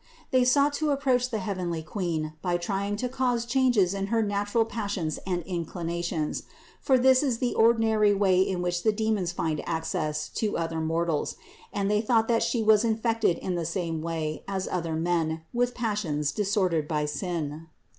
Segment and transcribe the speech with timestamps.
[0.31, 4.65] They sought to approach the heavenly Queen by trying to cause changes in her natural
[4.65, 6.41] passions and inclinations,
[6.79, 9.61] for this 272 CITY OF GOD is the ordinary way in which the demons find
[9.69, 11.35] access to other mortals;
[11.71, 15.75] and they thought that She was infected in the same way as other men with
[15.75, 17.67] passions disordered by sin.